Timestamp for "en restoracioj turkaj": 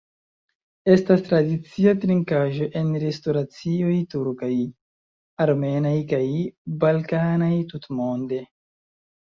2.81-4.51